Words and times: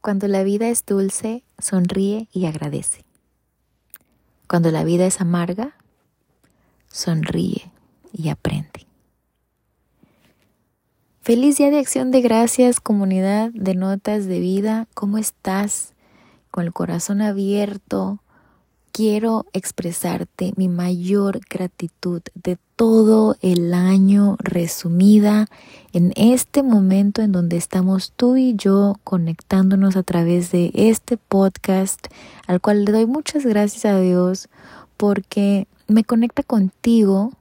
Cuando 0.00 0.28
la 0.28 0.42
vida 0.42 0.68
es 0.68 0.86
dulce, 0.86 1.44
sonríe 1.58 2.28
y 2.32 2.46
agradece. 2.46 3.04
Cuando 4.48 4.70
la 4.70 4.82
vida 4.82 5.06
es 5.06 5.20
amarga, 5.20 5.76
sonríe 6.88 7.70
y 8.12 8.30
aprende. 8.30 8.86
Feliz 11.20 11.58
día 11.58 11.70
de 11.70 11.78
acción 11.78 12.10
de 12.10 12.22
gracias, 12.22 12.80
comunidad 12.80 13.50
de 13.52 13.74
notas 13.74 14.26
de 14.26 14.40
vida. 14.40 14.88
¿Cómo 14.94 15.18
estás? 15.18 15.92
Con 16.50 16.64
el 16.64 16.72
corazón 16.72 17.20
abierto, 17.20 18.22
quiero 18.92 19.46
expresarte 19.52 20.52
mi 20.56 20.68
mayor 20.68 21.40
gratitud 21.48 22.22
de 22.34 22.58
todo 22.76 23.36
el 23.40 23.74
año 23.74 24.36
resumida 24.38 25.46
en 25.92 26.12
este 26.16 26.62
momento 26.62 27.22
en 27.22 27.32
donde 27.32 27.56
estamos 27.56 28.12
tú 28.16 28.36
y 28.36 28.54
yo 28.54 28.96
conectándonos 29.04 29.96
a 29.96 30.02
través 30.02 30.50
de 30.50 30.70
este 30.74 31.16
podcast 31.16 32.06
al 32.46 32.60
cual 32.60 32.84
le 32.84 32.92
doy 32.92 33.06
muchas 33.06 33.44
gracias 33.44 33.84
a 33.84 34.00
Dios 34.00 34.48
porque 34.96 35.66
me 35.86 36.04
conecta 36.04 36.42
contigo 36.42 37.32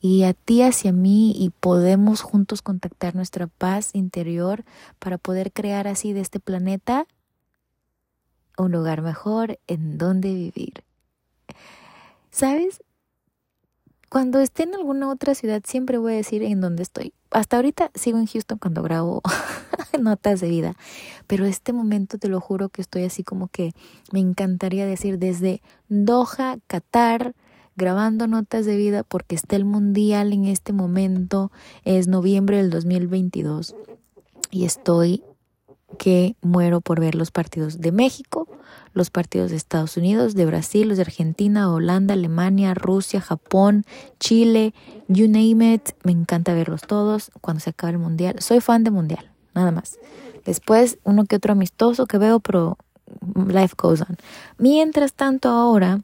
y 0.00 0.22
a 0.22 0.32
ti 0.32 0.62
hacia 0.62 0.92
mí 0.92 1.32
y 1.36 1.50
podemos 1.50 2.22
juntos 2.22 2.62
contactar 2.62 3.14
nuestra 3.14 3.46
paz 3.46 3.90
interior 3.92 4.64
para 4.98 5.18
poder 5.18 5.52
crear 5.52 5.86
así 5.86 6.12
de 6.12 6.20
este 6.20 6.40
planeta 6.40 7.06
un 8.60 8.72
lugar 8.72 9.02
mejor 9.02 9.58
en 9.66 9.98
donde 9.98 10.34
vivir. 10.34 10.84
¿Sabes? 12.30 12.82
Cuando 14.08 14.40
esté 14.40 14.64
en 14.64 14.74
alguna 14.74 15.08
otra 15.08 15.34
ciudad 15.34 15.62
siempre 15.64 15.98
voy 15.98 16.14
a 16.14 16.16
decir 16.16 16.42
en 16.42 16.60
dónde 16.60 16.82
estoy. 16.82 17.12
Hasta 17.30 17.56
ahorita 17.56 17.92
sigo 17.94 18.18
en 18.18 18.26
Houston 18.26 18.58
cuando 18.58 18.82
grabo 18.82 19.22
notas 20.00 20.40
de 20.40 20.48
vida, 20.48 20.74
pero 21.28 21.44
este 21.44 21.72
momento 21.72 22.18
te 22.18 22.28
lo 22.28 22.40
juro 22.40 22.70
que 22.70 22.82
estoy 22.82 23.04
así 23.04 23.22
como 23.22 23.46
que 23.46 23.72
me 24.12 24.18
encantaría 24.18 24.84
decir 24.84 25.18
desde 25.18 25.62
Doha, 25.88 26.58
Qatar, 26.66 27.34
grabando 27.76 28.26
notas 28.26 28.66
de 28.66 28.76
vida 28.76 29.04
porque 29.04 29.36
está 29.36 29.54
el 29.54 29.64
mundial 29.64 30.32
en 30.32 30.46
este 30.46 30.72
momento, 30.72 31.52
es 31.84 32.08
noviembre 32.08 32.56
del 32.56 32.70
2022 32.70 33.76
y 34.50 34.64
estoy 34.64 35.22
que 35.98 36.36
muero 36.42 36.80
por 36.80 37.00
ver 37.00 37.14
los 37.14 37.30
partidos 37.30 37.80
de 37.80 37.92
México, 37.92 38.48
los 38.92 39.10
partidos 39.10 39.50
de 39.50 39.56
Estados 39.56 39.96
Unidos, 39.96 40.34
de 40.34 40.46
Brasil, 40.46 40.88
los 40.88 40.96
de 40.96 41.02
Argentina, 41.02 41.72
Holanda, 41.72 42.14
Alemania, 42.14 42.74
Rusia, 42.74 43.20
Japón, 43.20 43.84
Chile, 44.18 44.74
you 45.08 45.28
name 45.28 45.74
it. 45.74 45.90
Me 46.02 46.12
encanta 46.12 46.54
verlos 46.54 46.82
todos 46.82 47.30
cuando 47.40 47.60
se 47.60 47.70
acaba 47.70 47.90
el 47.90 47.98
mundial. 47.98 48.36
Soy 48.40 48.60
fan 48.60 48.84
de 48.84 48.90
mundial, 48.90 49.30
nada 49.54 49.70
más. 49.70 49.98
Después 50.44 50.98
uno 51.04 51.24
que 51.24 51.36
otro 51.36 51.52
amistoso 51.52 52.06
que 52.06 52.18
veo, 52.18 52.40
pero 52.40 52.78
life 53.34 53.74
goes 53.76 54.00
on. 54.00 54.16
Mientras 54.58 55.12
tanto 55.12 55.48
ahora 55.48 56.00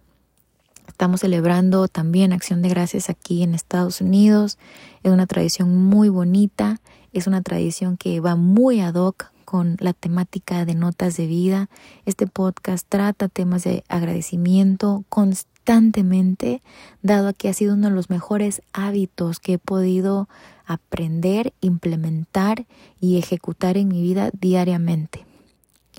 estamos 0.89 1.21
celebrando 1.21 1.89
también 1.89 2.33
Acción 2.33 2.63
de 2.63 2.69
Gracias 2.69 3.11
aquí 3.11 3.43
en 3.43 3.55
Estados 3.55 4.01
Unidos. 4.01 4.59
Es 5.03 5.13
una 5.13 5.27
tradición 5.27 5.77
muy 5.77 6.09
bonita, 6.09 6.81
es 7.13 7.27
una 7.27 7.43
tradición 7.43 7.97
que 7.97 8.21
va 8.21 8.37
muy 8.37 8.81
ad 8.81 8.95
hoc 8.95 9.31
con 9.47 9.77
la 9.81 9.95
temática 9.95 10.67
de 10.67 10.75
notas 10.75 11.17
de 11.17 11.27
vida. 11.27 11.71
Este 12.05 12.27
podcast 12.27 12.85
trata 12.87 13.29
temas 13.29 13.65
de 13.65 13.85
agradecimiento 13.89 15.05
constantemente, 15.09 16.61
dado 17.01 17.33
que 17.33 17.49
ha 17.49 17.55
sido 17.55 17.75
uno 17.75 17.89
de 17.89 17.95
los 17.95 18.11
mejores 18.11 18.61
hábitos 18.75 19.41
que 19.41 19.55
he 19.55 19.59
podido 19.59 20.29
aprender, 20.67 21.55
implementar 21.61 22.67
y 23.01 23.17
ejecutar 23.17 23.79
en 23.79 23.89
mi 23.89 24.03
vida 24.03 24.31
diariamente. 24.39 25.25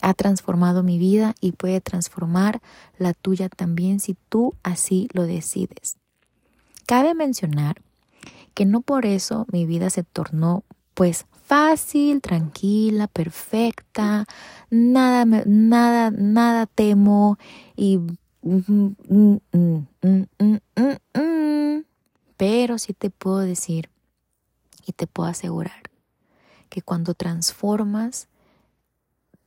Ha 0.02 0.14
transformado 0.14 0.84
mi 0.84 1.00
vida 1.00 1.34
y 1.42 1.54
puede 1.54 1.82
transformar 1.82 2.62
la 3.00 3.14
tuya 3.14 3.50
también 3.50 4.00
si 4.00 4.16
tú 4.30 4.54
así 4.62 5.08
lo 5.14 5.24
decides. 5.24 5.98
Cabe 6.86 7.16
mencionar 7.16 7.82
que 8.54 8.66
no 8.66 8.82
por 8.82 9.06
eso 9.06 9.46
mi 9.52 9.66
vida 9.66 9.90
se 9.90 10.04
tornó 10.04 10.64
pues 10.94 11.26
fácil, 11.48 12.22
tranquila, 12.22 13.08
perfecta, 13.08 14.26
nada, 14.70 15.26
nada, 15.46 16.12
nada 16.12 16.66
temo 16.66 17.38
y... 17.76 18.00
Pero 22.38 22.78
sí 22.78 22.94
te 22.94 23.10
puedo 23.10 23.40
decir 23.40 23.90
y 24.86 24.92
te 24.92 25.08
puedo 25.08 25.30
asegurar 25.30 25.90
que 26.70 26.82
cuando 26.82 27.14
transformas 27.14 28.28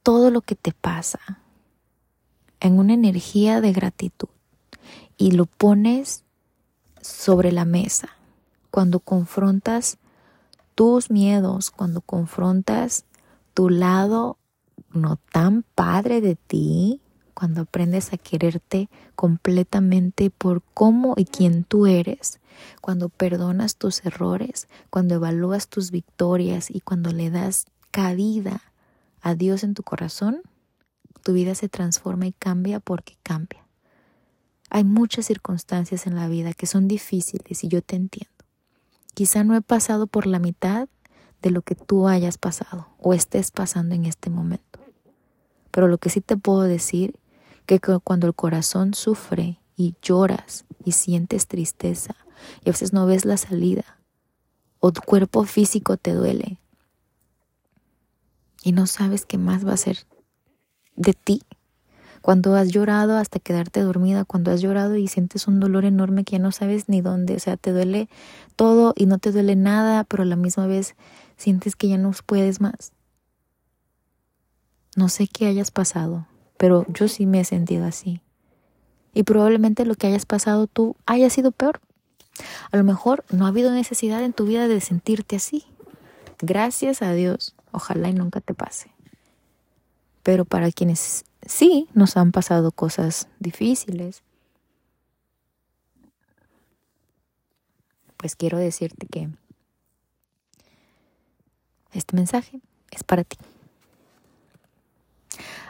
todo 0.02 0.30
lo 0.30 0.40
que 0.40 0.54
te 0.54 0.72
pasa 0.72 1.20
en 2.60 2.78
una 2.78 2.94
energía 2.94 3.60
de 3.60 3.72
gratitud 3.72 4.28
y 5.16 5.32
lo 5.32 5.46
pones 5.46 6.24
sobre 7.00 7.52
la 7.52 7.64
mesa, 7.64 8.08
cuando 8.70 9.00
confrontas 9.00 9.98
tus 10.80 11.10
miedos, 11.10 11.70
cuando 11.70 12.00
confrontas 12.00 13.04
tu 13.52 13.68
lado 13.68 14.38
no 14.94 15.16
tan 15.30 15.62
padre 15.62 16.22
de 16.22 16.36
ti, 16.36 17.02
cuando 17.34 17.60
aprendes 17.60 18.14
a 18.14 18.16
quererte 18.16 18.88
completamente 19.14 20.30
por 20.30 20.62
cómo 20.72 21.12
y 21.18 21.26
quién 21.26 21.64
tú 21.64 21.86
eres, 21.86 22.40
cuando 22.80 23.10
perdonas 23.10 23.76
tus 23.76 24.06
errores, 24.06 24.68
cuando 24.88 25.16
evalúas 25.16 25.68
tus 25.68 25.90
victorias 25.90 26.70
y 26.70 26.80
cuando 26.80 27.12
le 27.12 27.28
das 27.28 27.66
cabida 27.90 28.62
a 29.20 29.34
Dios 29.34 29.64
en 29.64 29.74
tu 29.74 29.82
corazón, 29.82 30.40
tu 31.22 31.34
vida 31.34 31.54
se 31.54 31.68
transforma 31.68 32.26
y 32.26 32.32
cambia 32.32 32.80
porque 32.80 33.18
cambia. 33.22 33.66
Hay 34.70 34.84
muchas 34.84 35.26
circunstancias 35.26 36.06
en 36.06 36.16
la 36.16 36.26
vida 36.26 36.54
que 36.54 36.66
son 36.66 36.88
difíciles 36.88 37.64
y 37.64 37.68
yo 37.68 37.82
te 37.82 37.96
entiendo. 37.96 38.39
Quizá 39.20 39.44
no 39.44 39.54
he 39.54 39.60
pasado 39.60 40.06
por 40.06 40.26
la 40.26 40.38
mitad 40.38 40.88
de 41.42 41.50
lo 41.50 41.60
que 41.60 41.74
tú 41.74 42.08
hayas 42.08 42.38
pasado 42.38 42.88
o 42.98 43.12
estés 43.12 43.50
pasando 43.50 43.94
en 43.94 44.06
este 44.06 44.30
momento. 44.30 44.80
Pero 45.70 45.88
lo 45.88 45.98
que 45.98 46.08
sí 46.08 46.22
te 46.22 46.38
puedo 46.38 46.62
decir 46.62 47.20
que 47.66 47.80
cuando 47.80 48.26
el 48.26 48.34
corazón 48.34 48.94
sufre 48.94 49.60
y 49.76 49.94
lloras 50.00 50.64
y 50.86 50.92
sientes 50.92 51.48
tristeza 51.48 52.16
y 52.64 52.70
a 52.70 52.72
veces 52.72 52.94
no 52.94 53.04
ves 53.04 53.26
la 53.26 53.36
salida 53.36 54.00
o 54.78 54.90
tu 54.90 55.02
cuerpo 55.02 55.44
físico 55.44 55.98
te 55.98 56.14
duele 56.14 56.58
y 58.62 58.72
no 58.72 58.86
sabes 58.86 59.26
qué 59.26 59.36
más 59.36 59.66
va 59.66 59.74
a 59.74 59.76
ser 59.76 60.06
de 60.96 61.12
ti 61.12 61.42
cuando 62.22 62.54
has 62.54 62.68
llorado 62.68 63.16
hasta 63.16 63.38
quedarte 63.38 63.80
dormida, 63.80 64.24
cuando 64.24 64.50
has 64.50 64.60
llorado 64.60 64.96
y 64.96 65.08
sientes 65.08 65.48
un 65.48 65.60
dolor 65.60 65.84
enorme 65.84 66.24
que 66.24 66.32
ya 66.32 66.38
no 66.38 66.52
sabes 66.52 66.88
ni 66.88 67.00
dónde, 67.00 67.36
o 67.36 67.38
sea, 67.38 67.56
te 67.56 67.72
duele 67.72 68.08
todo 68.56 68.92
y 68.96 69.06
no 69.06 69.18
te 69.18 69.32
duele 69.32 69.56
nada, 69.56 70.04
pero 70.04 70.22
a 70.22 70.26
la 70.26 70.36
misma 70.36 70.66
vez 70.66 70.94
sientes 71.36 71.76
que 71.76 71.88
ya 71.88 71.96
no 71.96 72.12
puedes 72.26 72.60
más. 72.60 72.92
No 74.96 75.08
sé 75.08 75.28
qué 75.28 75.46
hayas 75.46 75.70
pasado, 75.70 76.26
pero 76.56 76.84
yo 76.88 77.08
sí 77.08 77.26
me 77.26 77.40
he 77.40 77.44
sentido 77.44 77.84
así. 77.84 78.20
Y 79.14 79.22
probablemente 79.22 79.86
lo 79.86 79.94
que 79.94 80.06
hayas 80.06 80.26
pasado 80.26 80.66
tú 80.66 80.96
haya 81.06 81.30
sido 81.30 81.52
peor. 81.52 81.80
A 82.70 82.76
lo 82.76 82.84
mejor 82.84 83.24
no 83.30 83.46
ha 83.46 83.48
habido 83.48 83.72
necesidad 83.72 84.22
en 84.22 84.32
tu 84.32 84.44
vida 84.44 84.68
de 84.68 84.80
sentirte 84.80 85.36
así. 85.36 85.64
Gracias 86.40 87.02
a 87.02 87.12
Dios. 87.12 87.54
Ojalá 87.72 88.08
y 88.08 88.14
nunca 88.14 88.40
te 88.40 88.54
pase. 88.54 88.92
Pero 90.22 90.44
para 90.44 90.70
quienes 90.70 91.24
sí 91.46 91.88
nos 91.94 92.16
han 92.16 92.32
pasado 92.32 92.72
cosas 92.72 93.28
difíciles, 93.38 94.22
pues 98.16 98.36
quiero 98.36 98.58
decirte 98.58 99.06
que 99.06 99.28
este 101.92 102.16
mensaje 102.16 102.60
es 102.90 103.02
para 103.02 103.24
ti. 103.24 103.36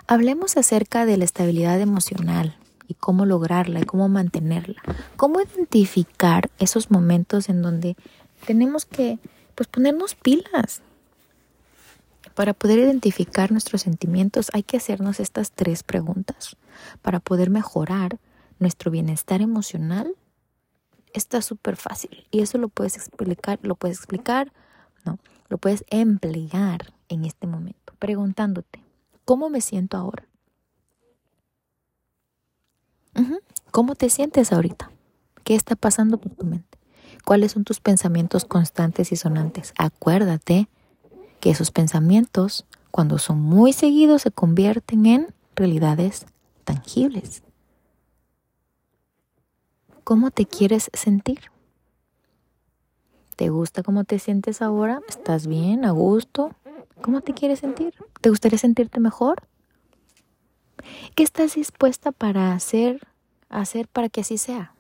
Hablemos 0.07 0.57
acerca 0.57 1.07
de 1.07 1.17
la 1.17 1.25
estabilidad 1.25 1.81
emocional 1.81 2.57
y 2.89 2.95
cómo 2.95 3.25
lograrla 3.25 3.81
y 3.81 3.85
cómo 3.85 4.09
mantenerla. 4.09 4.83
Cómo 5.17 5.41
identificar 5.41 6.51
esos 6.59 6.91
momentos 6.91 7.49
en 7.49 7.63
donde 7.63 7.97
tenemos 8.45 8.85
que 8.85 9.21
pues 9.55 9.69
ponernos 9.69 10.17
pilas, 10.17 10.83
para 12.41 12.55
poder 12.55 12.79
identificar 12.79 13.53
nuestros 13.53 13.83
sentimientos 13.83 14.49
hay 14.55 14.63
que 14.63 14.79
hacernos 14.79 15.21
estas 15.21 15.53
tres 15.53 15.83
preguntas. 15.83 16.57
Para 17.03 17.21
poder 17.21 17.51
mejorar 17.51 18.19
nuestro 18.59 18.91
bienestar 18.91 19.43
emocional 19.43 20.15
está 21.13 21.43
súper 21.43 21.77
fácil 21.77 22.27
y 22.31 22.41
eso 22.41 22.57
lo 22.57 22.71
puedes 22.71 22.97
explicar, 22.97 23.59
lo 23.61 23.75
puedes 23.75 23.99
explicar, 23.99 24.55
no, 25.05 25.19
lo 25.51 25.59
puedes 25.59 25.85
emplear 25.91 26.95
en 27.11 27.27
este 27.27 27.47
momento 27.47 27.93
preguntándote, 27.99 28.83
¿cómo 29.27 29.51
me 29.51 29.61
siento 29.61 29.99
ahora? 29.99 30.27
¿Cómo 33.71 33.97
te 33.97 34.09
sientes 34.09 34.51
ahorita? 34.51 34.91
¿Qué 35.45 35.57
está 35.57 35.77
pasando 35.77 36.17
por 36.17 36.33
tu 36.33 36.47
mente? 36.47 36.79
¿Cuáles 37.27 37.53
son 37.53 37.65
tus 37.65 37.81
pensamientos 37.81 38.47
constantes 38.47 39.13
y 39.13 39.17
sonantes? 39.17 39.75
Acuérdate 39.77 40.71
que 41.41 41.51
esos 41.51 41.71
pensamientos 41.71 42.67
cuando 42.91 43.19
son 43.19 43.41
muy 43.41 43.73
seguidos, 43.73 44.23
se 44.23 44.31
convierten 44.31 45.07
en 45.07 45.35
realidades 45.55 46.27
tangibles. 46.65 47.43
¿Cómo 50.05 50.31
te 50.31 50.47
quieres 50.47 50.91
sentir? 50.93 51.41
¿Te 53.37 53.49
gusta 53.49 53.83
cómo 53.83 54.05
te 54.05 54.19
sientes 54.19 54.61
ahora? 54.61 55.01
¿Estás 55.09 55.47
bien? 55.47 55.85
¿A 55.85 55.93
gusto? 55.93 56.55
¿Cómo 57.01 57.21
te 57.21 57.33
quieres 57.33 57.61
sentir? 57.61 57.95
¿Te 58.21 58.29
gustaría 58.29 58.59
sentirte 58.59 59.01
mejor? 59.01 59.47
¿Qué 61.15 61.23
estás 61.23 61.55
dispuesta 61.55 62.13
para 62.13 62.53
hacer, 62.53 63.07
hacer 63.49 63.89
para 63.89 64.09
que 64.09 64.23
así 64.23 64.37
sea? 64.37 64.75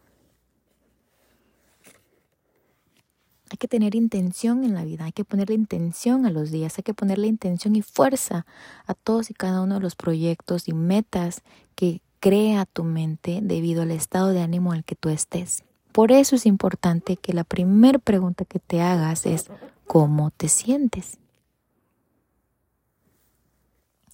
Hay 3.50 3.58
que 3.58 3.66
tener 3.66 3.96
intención 3.96 4.62
en 4.62 4.74
la 4.74 4.84
vida, 4.84 5.06
hay 5.06 5.12
que 5.12 5.24
ponerle 5.24 5.56
intención 5.56 6.24
a 6.24 6.30
los 6.30 6.52
días, 6.52 6.78
hay 6.78 6.84
que 6.84 6.94
ponerle 6.94 7.26
intención 7.26 7.74
y 7.74 7.82
fuerza 7.82 8.46
a 8.86 8.94
todos 8.94 9.28
y 9.30 9.34
cada 9.34 9.60
uno 9.60 9.74
de 9.74 9.80
los 9.80 9.96
proyectos 9.96 10.68
y 10.68 10.72
metas 10.72 11.42
que 11.74 12.00
crea 12.20 12.64
tu 12.66 12.84
mente 12.84 13.40
debido 13.42 13.82
al 13.82 13.90
estado 13.90 14.28
de 14.28 14.40
ánimo 14.40 14.72
el 14.72 14.84
que 14.84 14.94
tú 14.94 15.08
estés. 15.08 15.64
Por 15.90 16.12
eso 16.12 16.36
es 16.36 16.46
importante 16.46 17.16
que 17.16 17.32
la 17.32 17.42
primera 17.42 17.98
pregunta 17.98 18.44
que 18.44 18.60
te 18.60 18.80
hagas 18.80 19.26
es 19.26 19.50
¿cómo 19.86 20.30
te 20.30 20.48
sientes? 20.48 21.18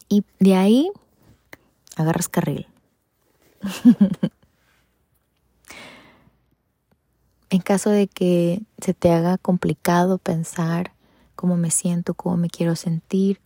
Y 0.08 0.24
de 0.38 0.54
ahí 0.54 0.90
agarras 1.96 2.28
carril. 2.30 2.66
en 7.50 7.60
caso 7.60 7.90
de 7.90 8.08
que 8.08 8.62
se 8.78 8.94
te 8.94 9.12
haga 9.12 9.38
complicado 9.38 10.18
pensar 10.18 10.92
cómo 11.34 11.56
me 11.56 11.70
siento, 11.70 12.14
cómo 12.14 12.36
me 12.36 12.48
quiero 12.48 12.76
sentir, 12.76 13.40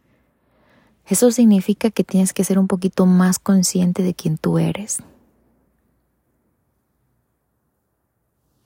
eso 1.07 1.31
significa 1.33 1.91
que 1.91 2.05
tienes 2.05 2.33
que 2.33 2.45
ser 2.45 2.59
un 2.59 2.69
poquito 2.69 3.05
más 3.05 3.39
consciente 3.39 4.03
de 4.03 4.15
quién 4.15 4.39
tú 4.39 4.59
eres. 4.59 4.99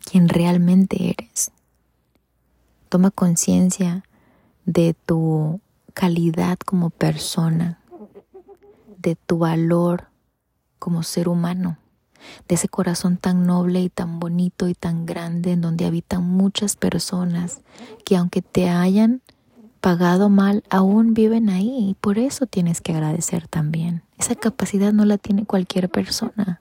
Quién 0.05 0.29
realmente 0.29 1.11
eres. 1.11 1.51
Toma 2.91 3.11
conciencia 3.11 4.05
de 4.67 4.95
tu 4.95 5.61
calidad 5.95 6.59
como 6.59 6.91
persona, 6.91 7.81
de 8.99 9.17
tu 9.17 9.39
valor 9.39 10.09
como 10.79 11.03
ser 11.03 11.29
humano, 11.29 11.79
de 12.49 12.55
ese 12.55 12.69
corazón 12.69 13.17
tan 13.17 13.47
noble 13.47 13.81
y 13.81 13.89
tan 13.89 14.21
bonito 14.21 14.69
y 14.69 14.75
tan 14.75 15.07
grande 15.07 15.53
en 15.53 15.61
donde 15.61 15.87
habitan 15.87 16.25
muchas 16.25 16.77
personas 16.77 17.61
que 18.05 18.17
aunque 18.17 18.43
te 18.43 18.69
hayan 18.69 19.23
pagado 19.81 20.31
mal, 20.31 20.65
aún 20.71 21.13
viven 21.13 21.51
ahí 21.51 21.91
y 21.91 21.95
por 22.01 22.19
eso 22.19 22.47
tienes 22.47 22.81
que 22.81 22.93
agradecer 22.93 23.49
también. 23.49 24.03
Esa 24.19 24.35
capacidad 24.35 24.95
no 24.95 25.05
la 25.05 25.19
tiene 25.19 25.45
cualquier 25.45 25.91
persona. 25.91 26.59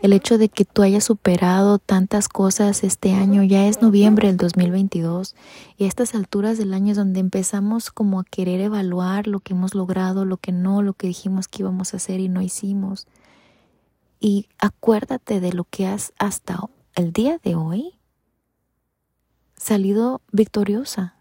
El 0.00 0.12
hecho 0.12 0.36
de 0.36 0.48
que 0.48 0.64
tú 0.64 0.82
hayas 0.82 1.04
superado 1.04 1.78
tantas 1.78 2.28
cosas 2.28 2.84
este 2.84 3.14
año, 3.14 3.42
ya 3.42 3.66
es 3.66 3.80
noviembre 3.80 4.28
del 4.28 4.36
2022 4.36 5.34
y 5.78 5.84
a 5.84 5.86
estas 5.86 6.14
alturas 6.14 6.58
del 6.58 6.74
año 6.74 6.92
es 6.92 6.96
donde 6.96 7.20
empezamos 7.20 7.90
como 7.90 8.20
a 8.20 8.24
querer 8.24 8.60
evaluar 8.60 9.26
lo 9.26 9.40
que 9.40 9.54
hemos 9.54 9.74
logrado, 9.74 10.24
lo 10.24 10.36
que 10.36 10.52
no, 10.52 10.82
lo 10.82 10.92
que 10.94 11.06
dijimos 11.06 11.48
que 11.48 11.62
íbamos 11.62 11.94
a 11.94 11.98
hacer 11.98 12.20
y 12.20 12.28
no 12.28 12.42
hicimos. 12.42 13.06
Y 14.24 14.48
acuérdate 14.58 15.38
de 15.38 15.52
lo 15.52 15.64
que 15.64 15.86
has 15.86 16.14
hasta 16.18 16.58
el 16.94 17.12
día 17.12 17.36
de 17.44 17.56
hoy 17.56 17.98
salido 19.54 20.22
victoriosa. 20.32 21.16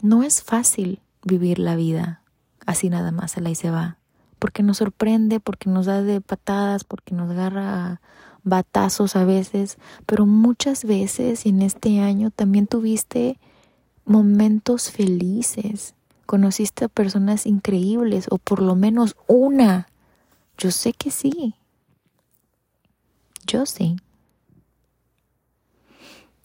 No 0.00 0.22
es 0.22 0.42
fácil 0.42 1.02
vivir 1.22 1.58
la 1.58 1.76
vida 1.76 2.22
así 2.64 2.88
nada 2.88 3.10
más 3.10 3.32
se 3.32 3.42
la 3.42 3.50
y 3.50 3.54
se 3.54 3.70
va, 3.70 3.98
porque 4.38 4.62
nos 4.62 4.78
sorprende, 4.78 5.38
porque 5.38 5.68
nos 5.68 5.84
da 5.84 6.00
de 6.00 6.22
patadas, 6.22 6.84
porque 6.84 7.14
nos 7.14 7.28
agarra 7.30 8.00
batazos 8.42 9.16
a 9.16 9.26
veces, 9.26 9.76
pero 10.06 10.24
muchas 10.24 10.86
veces 10.86 11.44
en 11.44 11.60
este 11.60 12.00
año 12.00 12.30
también 12.30 12.66
tuviste 12.66 13.38
momentos 14.06 14.90
felices, 14.90 15.94
conociste 16.24 16.86
a 16.86 16.88
personas 16.88 17.44
increíbles 17.44 18.26
o 18.30 18.38
por 18.38 18.62
lo 18.62 18.74
menos 18.74 19.14
una. 19.26 19.88
Yo 20.58 20.70
sé 20.70 20.92
que 20.92 21.10
sí. 21.10 21.54
Yo 23.46 23.66
sí. 23.66 23.96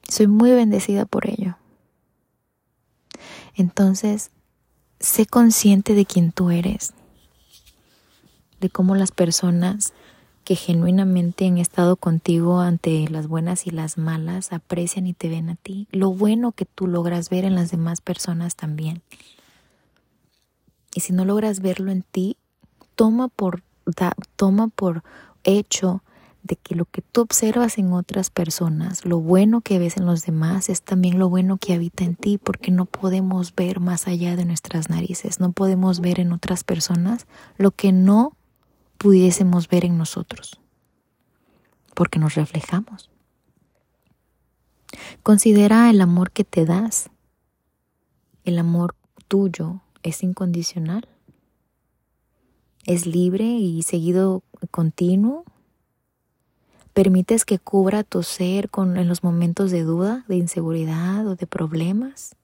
Soy 0.07 0.27
muy 0.27 0.51
bendecida 0.51 1.05
por 1.05 1.29
ello. 1.29 1.57
Entonces, 3.55 4.31
sé 4.99 5.25
consciente 5.25 5.93
de 5.93 6.05
quién 6.05 6.31
tú 6.31 6.51
eres, 6.51 6.93
de 8.59 8.69
cómo 8.69 8.95
las 8.95 9.11
personas 9.11 9.93
que 10.43 10.55
genuinamente 10.55 11.45
han 11.45 11.57
estado 11.57 11.97
contigo 11.97 12.61
ante 12.61 13.09
las 13.09 13.27
buenas 13.27 13.67
y 13.67 13.71
las 13.71 13.97
malas 13.97 14.53
aprecian 14.53 15.05
y 15.05 15.13
te 15.13 15.27
ven 15.27 15.49
a 15.49 15.55
ti, 15.55 15.89
lo 15.91 16.13
bueno 16.13 16.53
que 16.53 16.65
tú 16.65 16.87
logras 16.87 17.29
ver 17.29 17.43
en 17.43 17.53
las 17.55 17.69
demás 17.69 17.99
personas 17.99 18.55
también. 18.55 19.01
Y 20.95 21.01
si 21.01 21.11
no 21.11 21.25
logras 21.25 21.59
verlo 21.59 21.91
en 21.91 22.01
ti, 22.01 22.37
toma 22.95 23.27
por, 23.27 23.61
toma 24.35 24.67
por 24.67 25.03
hecho 25.43 26.03
de 26.43 26.55
que 26.55 26.75
lo 26.75 26.85
que 26.85 27.01
tú 27.01 27.21
observas 27.21 27.77
en 27.77 27.91
otras 27.93 28.29
personas, 28.29 29.05
lo 29.05 29.19
bueno 29.19 29.61
que 29.61 29.79
ves 29.79 29.97
en 29.97 30.05
los 30.05 30.25
demás, 30.25 30.69
es 30.69 30.81
también 30.81 31.19
lo 31.19 31.29
bueno 31.29 31.57
que 31.57 31.73
habita 31.73 32.03
en 32.03 32.15
ti, 32.15 32.37
porque 32.37 32.71
no 32.71 32.85
podemos 32.85 33.53
ver 33.53 33.79
más 33.79 34.07
allá 34.07 34.35
de 34.35 34.45
nuestras 34.45 34.89
narices, 34.89 35.39
no 35.39 35.51
podemos 35.51 35.99
ver 35.99 36.19
en 36.19 36.31
otras 36.31 36.63
personas 36.63 37.27
lo 37.57 37.71
que 37.71 37.91
no 37.91 38.37
pudiésemos 38.97 39.67
ver 39.67 39.85
en 39.85 39.97
nosotros, 39.97 40.59
porque 41.93 42.19
nos 42.19 42.35
reflejamos. 42.35 43.09
Considera 45.21 45.89
el 45.89 46.01
amor 46.01 46.31
que 46.31 46.43
te 46.43 46.65
das. 46.65 47.09
El 48.45 48.57
amor 48.59 48.95
tuyo 49.27 49.81
es 50.03 50.23
incondicional. 50.23 51.07
Es 52.87 53.05
libre 53.05 53.43
y 53.43 53.83
seguido 53.83 54.41
continuo 54.71 55.45
¿Permites 56.97 57.45
que 57.45 57.59
cubra 57.59 58.03
tu 58.03 58.23
ser 58.23 58.71
con, 58.71 58.97
en 58.97 59.07
los 59.07 59.23
momentos 59.23 59.69
de 59.69 59.83
duda, 59.83 60.25
de 60.27 60.37
inseguridad 60.37 61.27
o 61.27 61.35
de 61.35 61.45
problemas? 61.45 62.35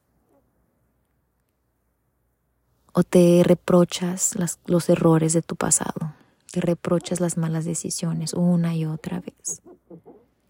¿O 2.91 3.01
te 3.01 3.41
reprochas 3.43 4.35
los 4.67 4.89
errores 4.89 5.33
de 5.33 5.41
tu 5.41 5.55
pasado? 5.55 6.13
¿Te 6.51 6.61
reprochas 6.61 7.19
las 7.19 7.35
malas 7.35 7.65
decisiones 7.65 8.35
una 8.35 8.75
y 8.75 8.85
otra 8.85 9.21
vez? 9.21 9.63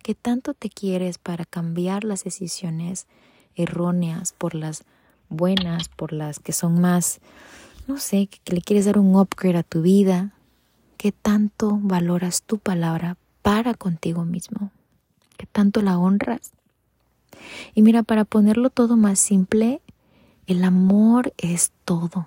¿Qué 0.02 0.16
tanto 0.16 0.54
te 0.54 0.70
quieres 0.70 1.18
para 1.18 1.46
cambiar 1.46 2.04
las 2.04 2.26
decisiones 2.26 3.08
erróneas 3.56 4.34
por 4.34 4.54
las 4.54 4.84
buenas, 5.30 5.88
por 5.88 6.12
las 6.12 6.40
que 6.40 6.52
son 6.52 6.82
más, 6.82 7.22
no 7.88 7.98
sé, 7.98 8.28
que 8.28 8.54
le 8.54 8.62
quieres 8.62 8.86
dar 8.86 8.98
un 8.98 9.16
upgrade 9.16 9.58
a 9.58 9.64
tu 9.64 9.82
vida? 9.82 10.34
¿Qué 10.98 11.12
tanto 11.12 11.80
valoras 11.82 12.44
tu 12.44 12.58
palabra 12.58 13.18
para 13.44 13.76
contigo 13.76 14.26
mismo, 14.26 14.72
que 15.38 15.46
tanto 15.46 15.84
la 15.84 16.00
honras. 16.00 16.54
Y 17.76 17.84
mira, 17.84 18.02
para 18.02 18.26
ponerlo 18.26 18.72
todo 18.72 18.98
más 18.98 19.20
simple, 19.20 19.82
el 20.48 20.64
amor 20.64 21.34
es 21.38 21.72
todo. 21.86 22.26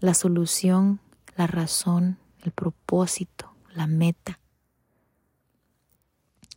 La 0.00 0.12
solución, 0.12 1.00
la 1.36 1.46
razón, 1.46 2.18
el 2.42 2.50
propósito, 2.50 3.52
la 3.74 3.86
meta. 3.86 4.40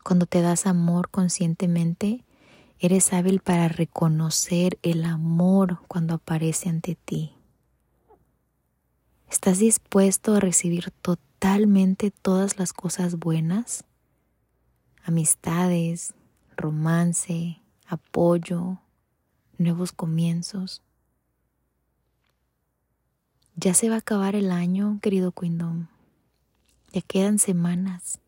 Cuando 0.03 0.25
te 0.25 0.41
das 0.41 0.65
amor 0.65 1.09
conscientemente, 1.09 2.25
eres 2.79 3.13
hábil 3.13 3.41
para 3.41 3.67
reconocer 3.67 4.79
el 4.81 5.05
amor 5.05 5.79
cuando 5.87 6.15
aparece 6.15 6.67
ante 6.67 6.95
ti. 6.95 7.33
¿Estás 9.29 9.59
dispuesto 9.59 10.33
a 10.33 10.39
recibir 10.39 10.91
totalmente 11.03 12.09
todas 12.09 12.57
las 12.57 12.73
cosas 12.73 13.19
buenas? 13.19 13.83
Amistades, 15.03 16.15
romance, 16.57 17.61
apoyo, 17.85 18.79
nuevos 19.59 19.91
comienzos. 19.91 20.81
Ya 23.55 23.75
se 23.75 23.89
va 23.89 23.95
a 23.95 23.99
acabar 23.99 24.35
el 24.35 24.51
año, 24.51 24.99
querido 25.01 25.31
Quindom. 25.31 25.87
Ya 26.91 27.01
quedan 27.01 27.37
semanas. 27.37 28.19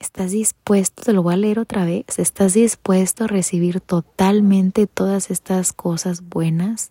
¿Estás 0.00 0.32
dispuesto? 0.32 1.04
Te 1.04 1.12
lo 1.12 1.22
voy 1.22 1.34
a 1.34 1.36
leer 1.36 1.60
otra 1.60 1.84
vez. 1.84 2.18
¿Estás 2.18 2.54
dispuesto 2.54 3.24
a 3.24 3.28
recibir 3.28 3.80
totalmente 3.80 4.88
todas 4.88 5.30
estas 5.30 5.72
cosas 5.72 6.22
buenas? 6.22 6.90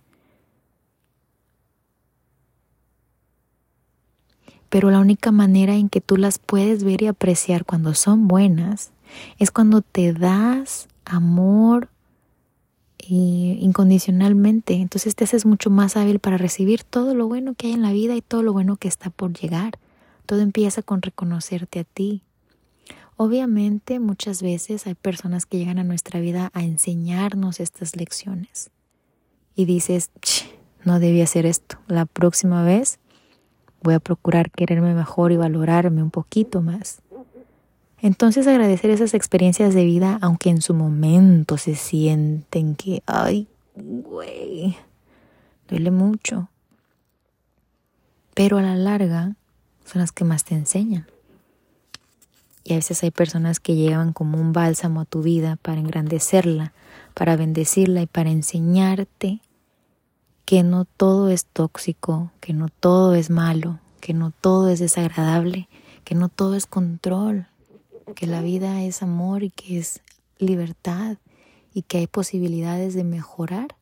Pero 4.69 4.91
la 4.91 4.99
única 4.99 5.31
manera 5.31 5.75
en 5.75 5.89
que 5.89 6.01
tú 6.01 6.17
las 6.17 6.39
puedes 6.39 6.83
ver 6.83 7.01
y 7.01 7.07
apreciar 7.07 7.65
cuando 7.65 7.93
son 7.93 8.27
buenas 8.27 8.91
es 9.39 9.51
cuando 9.51 9.81
te 9.81 10.13
das 10.13 10.87
amor 11.05 11.89
incondicionalmente. 13.07 14.75
Entonces 14.75 15.15
te 15.15 15.23
haces 15.23 15.45
mucho 15.45 15.69
más 15.69 15.97
hábil 15.97 16.19
para 16.19 16.37
recibir 16.37 16.83
todo 16.83 17.15
lo 17.15 17.27
bueno 17.27 17.55
que 17.55 17.67
hay 17.67 17.73
en 17.73 17.81
la 17.81 17.91
vida 17.91 18.15
y 18.15 18.21
todo 18.21 18.43
lo 18.43 18.53
bueno 18.53 18.77
que 18.77 18.87
está 18.87 19.09
por 19.09 19.33
llegar. 19.33 19.79
Todo 20.25 20.41
empieza 20.41 20.81
con 20.81 21.01
reconocerte 21.01 21.79
a 21.79 21.83
ti. 21.83 22.21
Obviamente 23.17 23.99
muchas 23.99 24.41
veces 24.41 24.87
hay 24.87 24.93
personas 24.93 25.45
que 25.45 25.57
llegan 25.57 25.79
a 25.79 25.83
nuestra 25.83 26.19
vida 26.19 26.51
a 26.53 26.63
enseñarnos 26.63 27.59
estas 27.59 27.95
lecciones. 27.95 28.69
Y 29.55 29.65
dices, 29.65 30.11
no 30.85 30.99
debía 30.99 31.25
hacer 31.25 31.45
esto. 31.45 31.79
La 31.87 32.05
próxima 32.05 32.63
vez 32.63 32.99
voy 33.81 33.93
a 33.93 33.99
procurar 33.99 34.51
quererme 34.51 34.93
mejor 34.93 35.31
y 35.31 35.37
valorarme 35.37 36.03
un 36.03 36.11
poquito 36.11 36.61
más. 36.61 37.01
Entonces 38.01 38.47
agradecer 38.47 38.91
esas 38.91 39.13
experiencias 39.13 39.73
de 39.73 39.83
vida, 39.83 40.17
aunque 40.21 40.49
en 40.49 40.61
su 40.61 40.73
momento 40.73 41.57
se 41.57 41.75
sienten 41.75 42.75
que, 42.75 43.03
ay, 43.05 43.47
güey, 43.75 44.77
duele 45.67 45.91
mucho. 45.91 46.49
Pero 48.33 48.57
a 48.57 48.61
la 48.61 48.75
larga 48.75 49.35
son 49.85 49.99
las 50.01 50.13
que 50.13 50.23
más 50.23 50.45
te 50.45 50.55
enseñan. 50.55 51.07
Y 52.63 52.73
a 52.73 52.75
veces 52.75 53.03
hay 53.03 53.11
personas 53.11 53.59
que 53.59 53.75
llevan 53.75 54.13
como 54.13 54.39
un 54.39 54.53
bálsamo 54.53 55.01
a 55.01 55.05
tu 55.05 55.21
vida 55.21 55.57
para 55.61 55.81
engrandecerla, 55.81 56.71
para 57.13 57.35
bendecirla 57.35 58.01
y 58.01 58.05
para 58.05 58.29
enseñarte 58.29 59.41
que 60.49 60.63
no 60.63 60.85
todo 60.85 61.29
es 61.29 61.45
tóxico, 61.45 62.31
que 62.39 62.53
no 62.53 62.69
todo 62.69 63.13
es 63.13 63.29
malo, 63.29 63.79
que 64.01 64.15
no 64.15 64.31
todo 64.31 64.71
es 64.71 64.79
desagradable, 64.79 65.69
que 66.03 66.15
no 66.15 66.27
todo 66.27 66.55
es 66.55 66.65
control, 66.65 67.45
que 68.15 68.25
la 68.25 68.41
vida 68.41 68.81
es 68.81 69.03
amor 69.03 69.43
y 69.43 69.51
que 69.51 69.77
es 69.77 70.01
libertad 70.39 71.17
y 71.71 71.83
que 71.83 71.99
hay 71.99 72.07
posibilidades 72.07 72.95
de 72.95 73.03
mejorar 73.03 73.75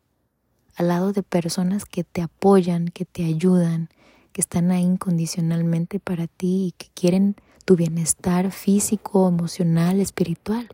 al 0.75 0.89
lado 0.89 1.13
de 1.13 1.23
personas 1.23 1.85
que 1.85 2.03
te 2.03 2.21
apoyan, 2.21 2.89
que 2.89 3.05
te 3.05 3.23
ayudan, 3.23 3.87
que 4.33 4.41
están 4.41 4.69
ahí 4.71 4.83
incondicionalmente 4.83 6.01
para 6.01 6.27
ti 6.27 6.65
y 6.65 6.71
que 6.73 6.87
quieren 6.93 7.37
tu 7.63 7.77
bienestar 7.77 8.51
físico, 8.51 9.29
emocional, 9.29 10.01
espiritual. 10.01 10.67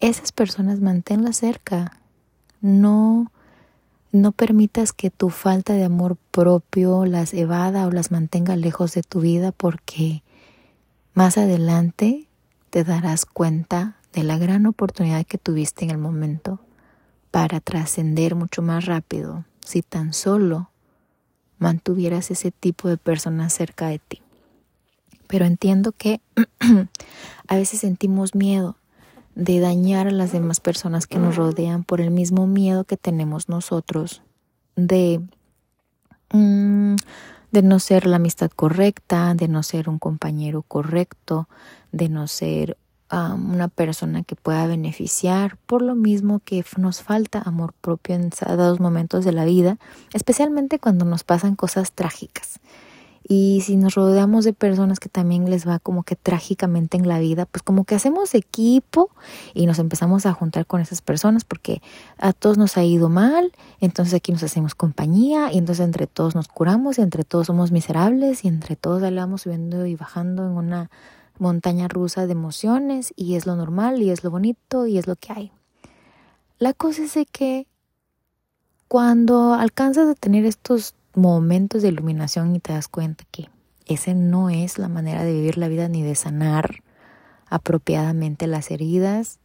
Esas 0.00 0.32
personas 0.32 0.80
manténlas 0.80 1.36
cerca. 1.36 2.00
No 2.60 3.30
no 4.12 4.32
permitas 4.32 4.92
que 4.92 5.10
tu 5.10 5.30
falta 5.30 5.72
de 5.72 5.84
amor 5.84 6.16
propio 6.30 7.06
las 7.06 7.32
evada 7.32 7.86
o 7.86 7.90
las 7.90 8.10
mantenga 8.10 8.56
lejos 8.56 8.92
de 8.92 9.02
tu 9.02 9.20
vida 9.20 9.52
porque 9.52 10.22
más 11.14 11.38
adelante 11.38 12.28
te 12.68 12.84
darás 12.84 13.24
cuenta 13.24 13.96
de 14.12 14.22
la 14.22 14.36
gran 14.36 14.66
oportunidad 14.66 15.24
que 15.24 15.38
tuviste 15.38 15.84
en 15.84 15.90
el 15.90 15.98
momento 15.98 16.60
para 17.30 17.60
trascender 17.60 18.34
mucho 18.34 18.60
más 18.60 18.84
rápido 18.84 19.46
si 19.64 19.80
tan 19.80 20.12
solo 20.12 20.70
mantuvieras 21.58 22.30
ese 22.30 22.50
tipo 22.50 22.88
de 22.88 22.98
personas 22.98 23.54
cerca 23.54 23.86
de 23.86 23.98
ti. 23.98 24.20
Pero 25.26 25.46
entiendo 25.46 25.92
que 25.92 26.20
a 27.48 27.56
veces 27.56 27.80
sentimos 27.80 28.34
miedo 28.34 28.76
de 29.34 29.60
dañar 29.60 30.08
a 30.08 30.12
las 30.12 30.32
demás 30.32 30.60
personas 30.60 31.06
que 31.06 31.18
nos 31.18 31.36
rodean 31.36 31.84
por 31.84 32.00
el 32.00 32.10
mismo 32.10 32.46
miedo 32.46 32.84
que 32.84 32.96
tenemos 32.96 33.48
nosotros 33.48 34.22
de 34.76 35.20
mm, 36.32 36.96
de 37.52 37.62
no 37.62 37.78
ser 37.78 38.06
la 38.06 38.16
amistad 38.16 38.50
correcta, 38.50 39.34
de 39.34 39.46
no 39.46 39.62
ser 39.62 39.88
un 39.88 39.98
compañero 39.98 40.62
correcto, 40.62 41.48
de 41.92 42.08
no 42.08 42.26
ser 42.26 42.78
una 43.10 43.68
persona 43.68 44.22
que 44.22 44.36
pueda 44.36 44.66
beneficiar, 44.66 45.58
por 45.66 45.82
lo 45.82 45.94
mismo 45.94 46.40
que 46.42 46.64
nos 46.78 47.02
falta 47.02 47.42
amor 47.44 47.74
propio 47.78 48.14
en 48.14 48.30
dados 48.30 48.80
momentos 48.80 49.26
de 49.26 49.32
la 49.32 49.44
vida, 49.44 49.76
especialmente 50.14 50.78
cuando 50.78 51.04
nos 51.04 51.22
pasan 51.22 51.54
cosas 51.54 51.92
trágicas. 51.92 52.58
Y 53.26 53.62
si 53.64 53.76
nos 53.76 53.94
rodeamos 53.94 54.44
de 54.44 54.52
personas 54.52 55.00
que 55.00 55.08
también 55.08 55.48
les 55.48 55.66
va 55.66 55.78
como 55.78 56.02
que 56.02 56.16
trágicamente 56.16 56.96
en 56.96 57.08
la 57.08 57.18
vida, 57.18 57.46
pues 57.46 57.62
como 57.62 57.84
que 57.84 57.94
hacemos 57.94 58.34
equipo 58.34 59.10
y 59.54 59.66
nos 59.66 59.78
empezamos 59.78 60.26
a 60.26 60.32
juntar 60.32 60.66
con 60.66 60.80
esas 60.80 61.00
personas 61.00 61.44
porque 61.44 61.80
a 62.18 62.32
todos 62.32 62.58
nos 62.58 62.76
ha 62.76 62.84
ido 62.84 63.08
mal, 63.08 63.52
entonces 63.80 64.14
aquí 64.14 64.32
nos 64.32 64.42
hacemos 64.42 64.74
compañía 64.74 65.52
y 65.52 65.58
entonces 65.58 65.84
entre 65.84 66.06
todos 66.06 66.34
nos 66.34 66.48
curamos 66.48 66.98
y 66.98 67.02
entre 67.02 67.24
todos 67.24 67.46
somos 67.46 67.72
miserables 67.72 68.44
y 68.44 68.48
entre 68.48 68.76
todos 68.76 69.02
vamos 69.14 69.42
subiendo 69.42 69.86
y 69.86 69.94
bajando 69.94 70.44
en 70.44 70.52
una 70.52 70.90
montaña 71.38 71.88
rusa 71.88 72.26
de 72.26 72.32
emociones 72.32 73.12
y 73.16 73.34
es 73.34 73.46
lo 73.46 73.56
normal 73.56 74.02
y 74.02 74.10
es 74.10 74.24
lo 74.24 74.30
bonito 74.30 74.86
y 74.86 74.98
es 74.98 75.06
lo 75.06 75.16
que 75.16 75.32
hay. 75.32 75.52
La 76.58 76.72
cosa 76.72 77.02
es 77.02 77.14
que 77.30 77.66
cuando 78.88 79.54
alcanzas 79.54 80.08
a 80.08 80.14
tener 80.14 80.44
estos 80.44 80.94
momentos 81.14 81.82
de 81.82 81.88
iluminación 81.88 82.54
y 82.56 82.60
te 82.60 82.72
das 82.72 82.88
cuenta 82.88 83.24
que 83.30 83.48
ese 83.86 84.14
no 84.14 84.50
es 84.50 84.78
la 84.78 84.88
manera 84.88 85.24
de 85.24 85.32
vivir 85.32 85.58
la 85.58 85.68
vida 85.68 85.88
ni 85.88 86.02
de 86.02 86.14
sanar 86.14 86.82
apropiadamente 87.48 88.46
las 88.46 88.70
heridas. 88.70 89.38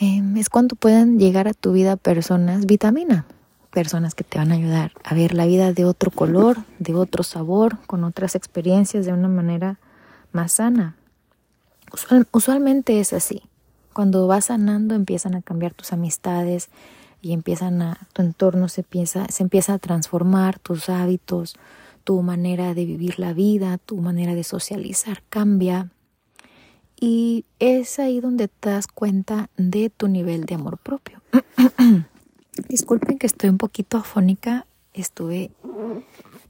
Em, 0.00 0.36
es 0.36 0.48
cuando 0.48 0.76
pueden 0.76 1.18
llegar 1.18 1.48
a 1.48 1.54
tu 1.54 1.72
vida 1.72 1.96
personas 1.96 2.66
vitamina, 2.66 3.26
personas 3.70 4.14
que 4.14 4.24
te 4.24 4.38
van 4.38 4.52
a 4.52 4.56
ayudar 4.56 4.92
a 5.04 5.14
ver 5.14 5.34
la 5.34 5.46
vida 5.46 5.72
de 5.72 5.84
otro 5.84 6.10
color, 6.10 6.58
de 6.78 6.94
otro 6.94 7.22
sabor, 7.22 7.78
con 7.86 8.04
otras 8.04 8.34
experiencias 8.34 9.06
de 9.06 9.12
una 9.12 9.28
manera 9.28 9.78
más 10.32 10.52
sana. 10.52 10.96
usualmente 12.32 13.00
es 13.00 13.12
así. 13.12 13.42
Cuando 13.92 14.26
vas 14.26 14.46
sanando 14.46 14.94
empiezan 14.94 15.34
a 15.34 15.42
cambiar 15.42 15.74
tus 15.74 15.92
amistades, 15.92 16.70
y 17.20 17.32
empiezan 17.32 17.82
a, 17.82 18.08
tu 18.12 18.22
entorno 18.22 18.68
se 18.68 18.82
empieza, 18.82 19.26
se 19.28 19.42
empieza 19.42 19.74
a 19.74 19.78
transformar, 19.78 20.58
tus 20.58 20.88
hábitos, 20.88 21.56
tu 22.04 22.22
manera 22.22 22.74
de 22.74 22.84
vivir 22.84 23.18
la 23.18 23.32
vida, 23.32 23.78
tu 23.78 23.96
manera 23.98 24.34
de 24.34 24.44
socializar 24.44 25.22
cambia. 25.28 25.90
Y 27.00 27.44
es 27.58 27.98
ahí 27.98 28.20
donde 28.20 28.48
te 28.48 28.70
das 28.70 28.86
cuenta 28.86 29.50
de 29.56 29.90
tu 29.90 30.08
nivel 30.08 30.44
de 30.46 30.54
amor 30.54 30.78
propio. 30.78 31.20
Disculpen 32.68 33.18
que 33.18 33.26
estoy 33.26 33.50
un 33.50 33.58
poquito 33.58 33.98
afónica. 33.98 34.66
Estuve 34.94 35.52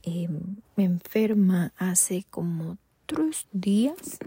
em, 0.04 0.56
enferma 0.76 1.72
hace 1.76 2.24
como 2.30 2.78
tres 3.06 3.46
días 3.52 4.18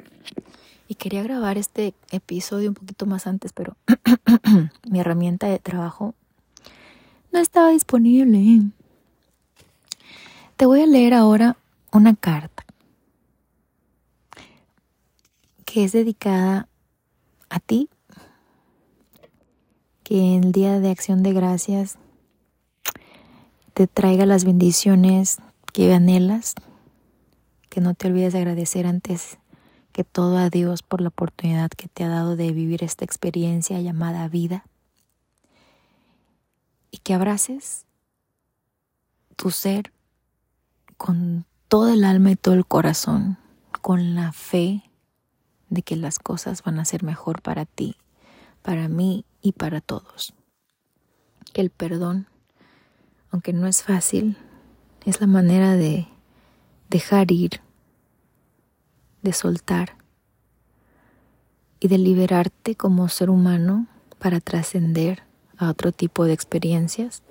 y 0.87 0.95
quería 0.95 1.23
grabar 1.23 1.57
este 1.57 1.93
episodio 2.11 2.69
un 2.69 2.75
poquito 2.75 3.05
más 3.05 3.25
antes, 3.25 3.53
pero 3.53 3.77
mi 4.89 4.99
herramienta 4.99 5.47
de 5.47 5.57
trabajo 5.57 6.13
no 7.31 7.39
estaba 7.39 7.69
disponible. 7.69 8.61
Te 10.57 10.65
voy 10.65 10.81
a 10.81 10.85
leer 10.85 11.13
ahora 11.13 11.57
una 11.91 12.15
carta 12.15 12.65
que 15.65 15.85
es 15.85 15.93
dedicada 15.93 16.67
a 17.49 17.59
ti, 17.59 17.89
que 20.03 20.37
el 20.37 20.51
día 20.51 20.79
de 20.79 20.91
acción 20.91 21.23
de 21.23 21.33
gracias 21.33 21.97
te 23.73 23.87
traiga 23.87 24.25
las 24.25 24.43
bendiciones 24.43 25.37
que 25.71 25.93
anhelas, 25.93 26.55
que 27.69 27.79
no 27.79 27.93
te 27.93 28.07
olvides 28.07 28.33
de 28.33 28.39
agradecer 28.39 28.85
antes 28.85 29.37
que 29.93 30.03
todo 30.03 30.37
a 30.37 30.49
Dios 30.49 30.83
por 30.83 31.01
la 31.01 31.07
oportunidad 31.07 31.69
que 31.69 31.87
te 31.87 32.03
ha 32.03 32.09
dado 32.09 32.35
de 32.35 32.51
vivir 32.51 32.83
esta 32.83 33.05
experiencia 33.05 33.79
llamada 33.79 34.27
vida 34.27 34.65
y 36.91 36.99
que 36.99 37.13
abraces 37.13 37.85
tu 39.35 39.49
ser 39.49 39.91
con 40.97 41.45
todo 41.67 41.93
el 41.93 42.03
alma 42.03 42.31
y 42.31 42.35
todo 42.35 42.53
el 42.53 42.65
corazón, 42.65 43.37
con 43.81 44.13
la 44.13 44.33
fe 44.33 44.83
de 45.69 45.81
que 45.81 45.95
las 45.95 46.19
cosas 46.19 46.63
van 46.63 46.79
a 46.79 46.85
ser 46.85 47.03
mejor 47.03 47.41
para 47.41 47.65
ti, 47.65 47.95
para 48.61 48.89
mí 48.89 49.25
y 49.41 49.53
para 49.53 49.81
todos. 49.81 50.33
El 51.53 51.69
perdón, 51.69 52.27
aunque 53.31 53.53
no 53.53 53.67
es 53.67 53.81
fácil, 53.81 54.37
es 55.05 55.21
la 55.21 55.27
manera 55.27 55.75
de 55.75 56.07
dejar 56.89 57.31
ir, 57.31 57.61
de 59.21 59.33
soltar 59.33 59.97
y 61.79 61.87
de 61.87 61.97
liberarte 61.97 62.75
como 62.75 63.07
ser 63.09 63.29
humano 63.29 63.87
para 64.19 64.39
trascender 64.39 65.23
a 65.61 65.69
otro 65.69 65.91
tipo 65.91 66.25
de 66.25 66.33
experiencias, 66.33 67.23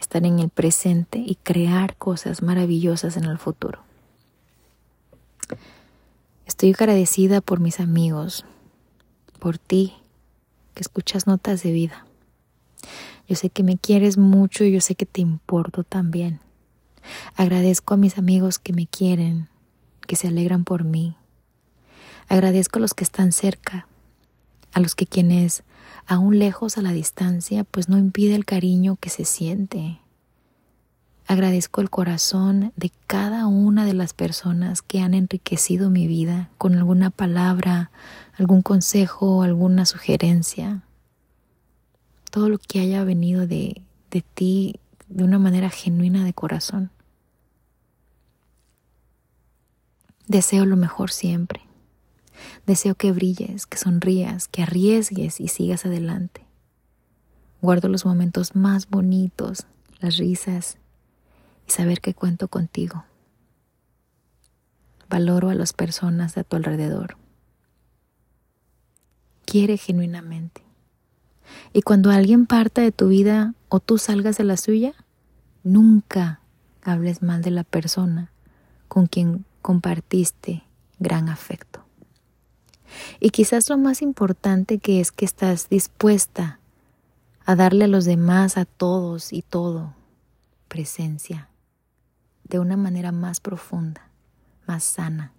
estar 0.00 0.24
en 0.24 0.38
el 0.38 0.48
presente 0.48 1.18
y 1.18 1.36
crear 1.36 1.96
cosas 1.96 2.42
maravillosas 2.42 3.16
en 3.16 3.24
el 3.24 3.38
futuro. 3.38 3.80
Estoy 6.46 6.72
agradecida 6.72 7.40
por 7.40 7.60
mis 7.60 7.80
amigos, 7.80 8.44
por 9.38 9.58
ti, 9.58 9.94
que 10.74 10.80
escuchas 10.80 11.26
notas 11.26 11.62
de 11.62 11.72
vida. 11.72 12.06
Yo 13.28 13.36
sé 13.36 13.50
que 13.50 13.62
me 13.62 13.76
quieres 13.76 14.18
mucho 14.18 14.64
y 14.64 14.72
yo 14.72 14.80
sé 14.80 14.94
que 14.94 15.06
te 15.06 15.20
importo 15.20 15.84
también. 15.84 16.40
Agradezco 17.36 17.94
a 17.94 17.96
mis 17.96 18.18
amigos 18.18 18.58
que 18.58 18.72
me 18.72 18.86
quieren, 18.86 19.48
que 20.06 20.16
se 20.16 20.28
alegran 20.28 20.64
por 20.64 20.84
mí. 20.84 21.16
Agradezco 22.28 22.78
a 22.78 22.82
los 22.82 22.94
que 22.94 23.04
están 23.04 23.32
cerca, 23.32 23.86
a 24.72 24.80
los 24.80 24.94
que 24.94 25.06
quienes 25.06 25.62
aún 26.06 26.38
lejos 26.38 26.78
a 26.78 26.82
la 26.82 26.92
distancia, 26.92 27.64
pues 27.64 27.88
no 27.88 27.98
impide 27.98 28.34
el 28.34 28.44
cariño 28.44 28.96
que 28.96 29.10
se 29.10 29.24
siente. 29.24 30.00
Agradezco 31.26 31.82
el 31.82 31.90
corazón 31.90 32.72
de 32.76 32.90
cada 33.06 33.46
una 33.46 33.84
de 33.84 33.92
las 33.92 34.14
personas 34.14 34.80
que 34.80 35.00
han 35.00 35.12
enriquecido 35.12 35.90
mi 35.90 36.06
vida 36.06 36.48
con 36.56 36.74
alguna 36.74 37.10
palabra, 37.10 37.90
algún 38.38 38.62
consejo, 38.62 39.42
alguna 39.42 39.84
sugerencia. 39.84 40.82
Todo 42.30 42.48
lo 42.48 42.58
que 42.58 42.80
haya 42.80 43.04
venido 43.04 43.46
de, 43.46 43.82
de 44.10 44.22
ti 44.22 44.76
de 45.08 45.24
una 45.24 45.38
manera 45.38 45.68
genuina 45.68 46.24
de 46.24 46.32
corazón. 46.32 46.90
Deseo 50.26 50.64
lo 50.64 50.76
mejor 50.76 51.10
siempre. 51.10 51.67
Deseo 52.66 52.94
que 52.94 53.12
brilles, 53.12 53.66
que 53.66 53.78
sonrías, 53.78 54.48
que 54.48 54.62
arriesgues 54.62 55.40
y 55.40 55.48
sigas 55.48 55.86
adelante. 55.86 56.46
Guardo 57.60 57.88
los 57.88 58.04
momentos 58.04 58.54
más 58.54 58.88
bonitos, 58.88 59.66
las 60.00 60.16
risas 60.16 60.78
y 61.66 61.72
saber 61.72 62.00
que 62.00 62.14
cuento 62.14 62.48
contigo. 62.48 63.04
Valoro 65.08 65.48
a 65.48 65.54
las 65.54 65.72
personas 65.72 66.36
a 66.36 66.44
tu 66.44 66.56
alrededor. 66.56 67.16
Quiere 69.44 69.78
genuinamente. 69.78 70.62
Y 71.72 71.82
cuando 71.82 72.10
alguien 72.10 72.46
parta 72.46 72.82
de 72.82 72.92
tu 72.92 73.08
vida 73.08 73.54
o 73.68 73.80
tú 73.80 73.98
salgas 73.98 74.36
de 74.36 74.44
la 74.44 74.56
suya, 74.56 74.94
nunca 75.62 76.40
hables 76.82 77.22
mal 77.22 77.42
de 77.42 77.50
la 77.50 77.64
persona 77.64 78.30
con 78.86 79.06
quien 79.06 79.44
compartiste 79.62 80.64
gran 80.98 81.28
afecto. 81.28 81.77
Y 83.20 83.30
quizás 83.30 83.68
lo 83.68 83.78
más 83.78 84.02
importante 84.02 84.78
que 84.78 85.00
es 85.00 85.12
que 85.12 85.24
estás 85.24 85.68
dispuesta 85.68 86.60
a 87.44 87.56
darle 87.56 87.84
a 87.84 87.88
los 87.88 88.04
demás, 88.04 88.56
a 88.58 88.64
todos 88.64 89.32
y 89.32 89.42
todo, 89.42 89.94
presencia, 90.68 91.48
de 92.44 92.58
una 92.58 92.76
manera 92.76 93.12
más 93.12 93.40
profunda, 93.40 94.10
más 94.66 94.84
sana, 94.84 95.32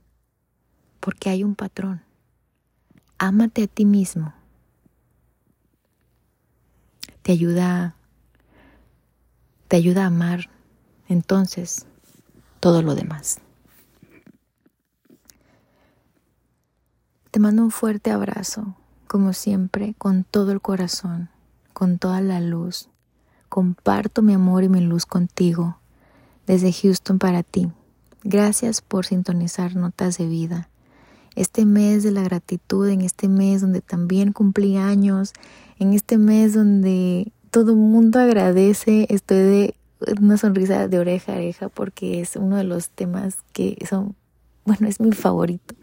porque 1.00 1.29
hay 1.29 1.44
un 1.44 1.56
patrón. 1.56 2.03
Ámate 3.18 3.63
a 3.63 3.68
ti 3.68 3.86
mismo. 3.86 4.34
Te 7.22 7.32
ayuda, 7.32 7.96
te 9.68 9.75
ayuda 9.75 10.03
a 10.03 10.08
amar 10.08 10.50
entonces 11.08 11.86
todo 12.60 12.82
lo 12.82 12.96
demás. 12.96 13.39
Te 17.32 17.40
mando 17.40 17.62
un 17.62 17.70
fuerte 17.70 18.10
abrazo, 18.10 18.76
como 19.06 19.34
siempre, 19.34 19.94
con 20.00 20.24
todo 20.24 20.52
el 20.52 20.62
corazón, 20.62 21.30
con 21.74 22.00
toda 22.00 22.22
la 22.22 22.40
luz. 22.40 22.90
Comparto 23.50 24.24
mi 24.24 24.34
amor 24.34 24.64
y 24.64 24.70
mi 24.70 24.82
luz 24.82 25.06
contigo 25.06 25.78
desde 26.48 26.74
Houston 26.74 27.20
para 27.20 27.44
ti. 27.44 27.72
Gracias 28.24 28.82
por 28.82 29.06
sintonizar 29.06 29.76
Notas 29.76 30.18
de 30.18 30.26
Vida. 30.26 30.70
Este 31.36 31.68
mes 31.68 32.02
de 32.02 32.10
la 32.10 32.24
gratitud, 32.24 32.90
en 32.90 33.02
este 33.02 33.28
mes 33.28 33.62
donde 33.62 33.82
también 33.82 34.34
cumplí 34.34 34.78
años, 34.78 35.34
en 35.78 35.94
este 35.94 36.18
mes 36.18 36.56
donde 36.56 37.32
todo 37.52 37.74
el 37.74 37.78
mundo 37.78 38.20
agradece, 38.20 39.06
estoy 39.12 39.38
de 39.38 39.76
una 40.20 40.38
sonrisa 40.38 40.88
de 40.88 40.98
oreja 40.98 41.34
a 41.34 41.36
oreja 41.36 41.70
porque 41.70 42.22
es 42.22 42.36
uno 42.36 42.56
de 42.56 42.64
los 42.64 42.90
temas 42.90 43.38
que 43.54 43.78
son, 43.88 44.16
bueno, 44.66 44.88
es 44.88 45.00
mi 45.00 45.12
favorito. 45.12 45.76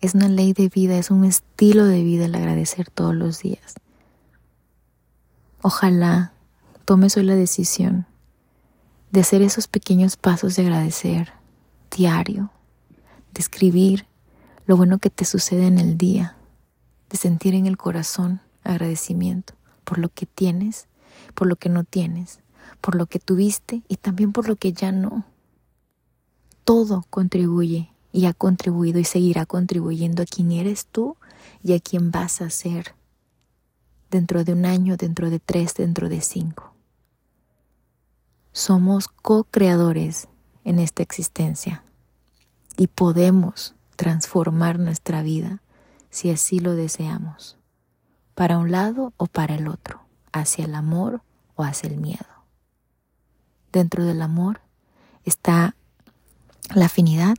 Es 0.00 0.14
una 0.14 0.28
ley 0.28 0.54
de 0.54 0.68
vida, 0.68 0.96
es 0.96 1.10
un 1.10 1.24
estilo 1.24 1.84
de 1.84 2.02
vida 2.02 2.24
el 2.24 2.34
agradecer 2.34 2.90
todos 2.90 3.14
los 3.14 3.40
días. 3.40 3.74
Ojalá 5.60 6.32
tomes 6.86 7.16
hoy 7.18 7.24
la 7.24 7.34
decisión 7.34 8.06
de 9.10 9.20
hacer 9.20 9.42
esos 9.42 9.68
pequeños 9.68 10.16
pasos 10.16 10.56
de 10.56 10.62
agradecer 10.62 11.32
diario, 11.94 12.50
de 13.34 13.40
escribir 13.40 14.06
lo 14.66 14.76
bueno 14.76 14.98
que 14.98 15.10
te 15.10 15.24
sucede 15.26 15.66
en 15.66 15.78
el 15.78 15.98
día, 15.98 16.36
de 17.10 17.18
sentir 17.18 17.54
en 17.54 17.66
el 17.66 17.76
corazón 17.76 18.40
agradecimiento 18.64 19.54
por 19.84 19.98
lo 19.98 20.08
que 20.08 20.24
tienes, 20.24 20.86
por 21.34 21.46
lo 21.46 21.56
que 21.56 21.68
no 21.68 21.84
tienes, 21.84 22.40
por 22.80 22.94
lo 22.94 23.06
que 23.06 23.18
tuviste 23.18 23.82
y 23.88 23.96
también 23.96 24.32
por 24.32 24.48
lo 24.48 24.56
que 24.56 24.72
ya 24.72 24.92
no. 24.92 25.24
Todo 26.64 27.04
contribuye 27.10 27.90
y 28.12 28.26
ha 28.26 28.32
contribuido 28.32 28.98
y 28.98 29.04
seguirá 29.04 29.46
contribuyendo 29.46 30.22
a 30.22 30.26
quien 30.26 30.52
eres 30.52 30.86
tú 30.86 31.16
y 31.62 31.74
a 31.74 31.80
quien 31.80 32.10
vas 32.10 32.40
a 32.40 32.50
ser 32.50 32.94
dentro 34.10 34.44
de 34.44 34.52
un 34.52 34.66
año, 34.66 34.96
dentro 34.96 35.30
de 35.30 35.38
tres, 35.38 35.74
dentro 35.74 36.08
de 36.08 36.20
cinco. 36.20 36.74
Somos 38.52 39.08
co-creadores 39.08 40.28
en 40.64 40.78
esta 40.78 41.02
existencia 41.02 41.84
y 42.76 42.88
podemos 42.88 43.74
transformar 43.96 44.78
nuestra 44.78 45.22
vida 45.22 45.62
si 46.10 46.30
así 46.30 46.58
lo 46.58 46.74
deseamos, 46.74 47.56
para 48.34 48.58
un 48.58 48.72
lado 48.72 49.12
o 49.16 49.26
para 49.26 49.54
el 49.54 49.68
otro, 49.68 50.00
hacia 50.32 50.64
el 50.64 50.74
amor 50.74 51.22
o 51.54 51.62
hacia 51.62 51.88
el 51.88 51.98
miedo. 51.98 52.26
Dentro 53.72 54.04
del 54.04 54.20
amor 54.22 54.60
está 55.24 55.76
la 56.74 56.86
afinidad 56.86 57.36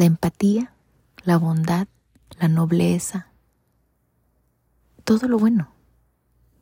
la 0.00 0.06
empatía, 0.06 0.72
la 1.24 1.36
bondad, 1.36 1.86
la 2.38 2.48
nobleza, 2.48 3.28
todo 5.04 5.28
lo 5.28 5.38
bueno. 5.38 5.74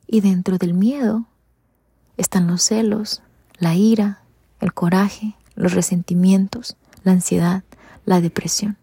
Y 0.07 0.19
dentro 0.19 0.57
del 0.57 0.73
miedo 0.73 1.25
están 2.17 2.47
los 2.47 2.63
celos, 2.63 3.23
la 3.57 3.75
ira, 3.75 4.23
el 4.59 4.73
coraje, 4.73 5.37
los 5.55 5.71
resentimientos, 5.71 6.75
la 7.05 7.13
ansiedad, 7.13 7.63
la 8.03 8.19
depresión. 8.19 8.77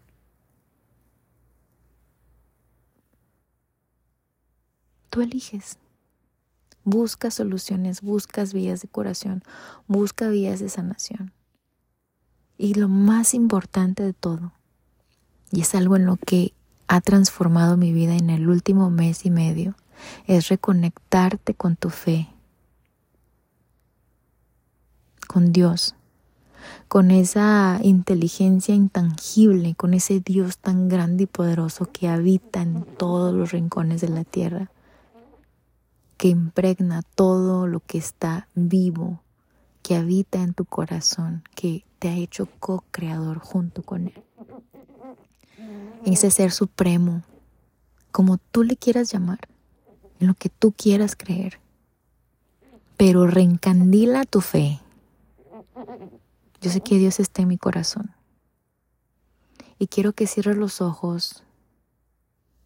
Tú 5.11 5.21
eliges. 5.21 5.77
Busca 6.83 7.29
soluciones, 7.29 8.01
buscas 8.01 8.53
vías 8.53 8.81
de 8.81 8.87
curación, 8.87 9.43
busca 9.85 10.29
vías 10.29 10.59
de 10.59 10.69
sanación. 10.69 11.36
Y 12.57 12.73
lo 12.73 12.87
más 12.87 13.33
importante 13.33 14.03
de 14.03 14.13
todo, 14.13 14.51
y 15.51 15.61
es 15.61 15.75
algo 15.75 15.95
en 15.95 16.05
lo 16.05 16.17
que 16.17 16.53
ha 16.87 17.01
transformado 17.01 17.77
mi 17.77 17.93
vida 17.93 18.15
en 18.15 18.29
el 18.29 18.49
último 18.49 18.89
mes 18.89 19.25
y 19.25 19.29
medio, 19.29 19.75
es 20.25 20.49
reconectarte 20.49 21.53
con 21.53 21.75
tu 21.75 21.89
fe, 21.89 22.29
con 25.27 25.51
Dios, 25.51 25.95
con 26.87 27.11
esa 27.11 27.79
inteligencia 27.83 28.73
intangible, 28.73 29.75
con 29.75 29.93
ese 29.93 30.19
Dios 30.19 30.57
tan 30.57 30.87
grande 30.87 31.23
y 31.23 31.27
poderoso 31.27 31.91
que 31.91 32.07
habita 32.07 32.61
en 32.61 32.83
todos 32.83 33.33
los 33.33 33.51
rincones 33.51 34.01
de 34.01 34.09
la 34.09 34.23
tierra, 34.23 34.71
que 36.17 36.29
impregna 36.29 37.03
todo 37.03 37.67
lo 37.67 37.81
que 37.81 37.97
está 37.97 38.47
vivo, 38.55 39.21
que 39.87 39.95
habita 39.95 40.41
en 40.41 40.53
tu 40.53 40.65
corazón, 40.65 41.43
que 41.55 41.85
te 41.99 42.09
ha 42.09 42.13
hecho 42.13 42.49
co-creador 42.59 43.39
junto 43.39 43.83
con 43.83 44.07
Él. 44.07 44.21
Ese 46.05 46.29
ser 46.29 46.51
supremo, 46.51 47.23
como 48.11 48.37
tú 48.37 48.63
le 48.63 48.75
quieras 48.75 49.09
llamar, 49.09 49.39
en 50.19 50.27
lo 50.27 50.33
que 50.33 50.49
tú 50.49 50.73
quieras 50.73 51.15
creer. 51.15 51.61
Pero 52.97 53.27
reencandila 53.27 54.25
tu 54.25 54.41
fe. 54.41 54.81
Yo 56.59 56.69
sé 56.69 56.81
que 56.81 56.97
Dios 56.97 57.21
está 57.21 57.43
en 57.43 57.47
mi 57.47 57.57
corazón. 57.57 58.11
Y 59.79 59.87
quiero 59.87 60.11
que 60.11 60.27
cierres 60.27 60.57
los 60.57 60.81
ojos, 60.81 61.43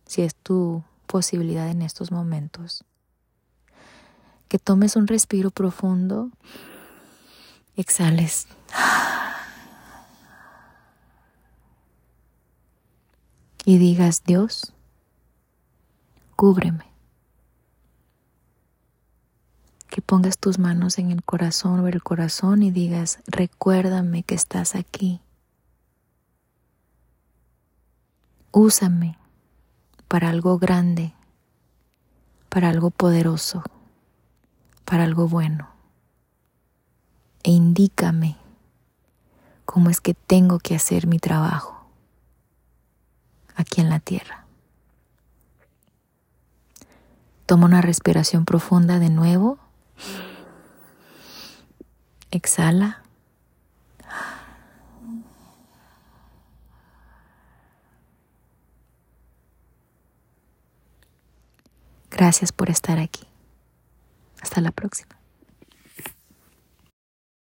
si 0.08 0.24
es 0.24 0.34
tu 0.34 0.84
posibilidad 1.06 1.70
en 1.70 1.84
estos 1.84 2.12
momentos. 2.12 2.84
Que 4.48 4.58
tomes 4.58 4.96
un 4.96 5.06
respiro 5.06 5.52
profundo 5.52 6.32
exhales. 7.76 8.48
Y 13.64 13.78
digas, 13.78 14.24
Dios, 14.26 14.74
cúbreme. 16.36 16.86
Que 19.88 20.02
pongas 20.02 20.38
tus 20.38 20.58
manos 20.58 20.98
en 20.98 21.12
el 21.12 21.24
corazón 21.24 21.82
o 21.82 21.88
el 21.88 22.02
corazón 22.02 22.64
y 22.64 22.72
digas, 22.72 23.20
recuérdame 23.28 24.24
que 24.24 24.36
estás 24.36 24.76
aquí. 24.76 25.22
Úsame 28.52 29.18
para 30.08 30.30
algo 30.30 30.58
grande, 30.58 31.14
para 32.50 32.70
algo 32.70 32.90
poderoso, 32.90 33.64
para 34.86 35.04
algo 35.04 35.28
bueno 35.28 35.71
e 37.44 37.52
indícame 37.52 38.38
cómo 39.66 39.90
es 39.90 40.02
que 40.02 40.14
tengo 40.14 40.60
que 40.60 40.76
hacer 40.76 41.08
mi 41.08 41.20
trabajo 41.20 41.86
aquí 43.56 43.82
en 43.82 43.90
la 43.90 44.00
tierra. 44.00 44.46
Toma 47.46 47.66
una 47.66 47.82
respiración 47.82 48.46
profunda 48.46 49.00
de 49.00 49.10
nuevo. 49.10 49.60
Exhala. 52.32 53.02
Gracias 62.10 62.52
por 62.52 62.70
estar 62.70 63.00
aquí. 63.00 63.26
Hasta 64.42 64.62
la 64.62 64.72
próxima. 64.72 65.21